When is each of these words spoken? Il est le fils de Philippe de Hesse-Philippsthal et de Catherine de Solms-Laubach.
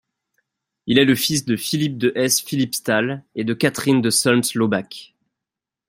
Il 0.87 0.97
est 0.97 1.05
le 1.05 1.13
fils 1.13 1.45
de 1.45 1.55
Philippe 1.55 1.99
de 1.99 2.11
Hesse-Philippsthal 2.15 3.23
et 3.35 3.43
de 3.43 3.53
Catherine 3.53 4.01
de 4.01 4.09
Solms-Laubach. 4.09 5.13